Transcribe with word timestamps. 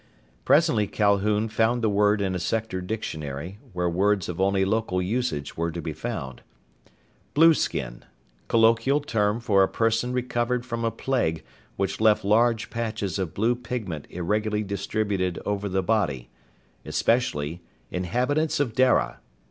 Presently 0.45 0.87
Calhoun 0.87 1.47
found 1.47 1.83
the 1.83 1.87
word 1.87 2.21
in 2.21 2.33
a 2.33 2.39
Sector 2.39 2.81
dictionary, 2.81 3.59
where 3.71 3.87
words 3.87 4.27
of 4.29 4.41
only 4.41 4.65
local 4.65 4.99
usage 4.99 5.55
were 5.55 5.69
to 5.71 5.79
be 5.79 5.93
found: 5.93 6.41
"_Blueskin: 7.35 8.01
Colloquial 8.47 8.99
term 9.01 9.39
for 9.39 9.61
a 9.61 9.67
person 9.67 10.11
recovered 10.11 10.65
from 10.65 10.83
a 10.83 10.89
plague 10.89 11.43
which 11.75 12.01
left 12.01 12.25
large 12.25 12.71
patches 12.71 13.19
of 13.19 13.35
blue 13.35 13.53
pigment 13.53 14.07
irregularly 14.09 14.63
distributed 14.63 15.37
over 15.45 15.69
the 15.69 15.83
body. 15.83 16.31
Especially, 16.83 17.61
inhabitants 17.91 18.59
of 18.59 18.73
Dara. 18.73 19.19